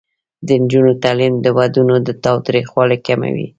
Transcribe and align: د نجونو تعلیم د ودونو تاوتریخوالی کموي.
د 0.47 0.49
نجونو 0.61 0.91
تعلیم 1.03 1.33
د 1.39 1.47
ودونو 1.57 1.95
تاوتریخوالی 2.25 2.97
کموي. 3.07 3.47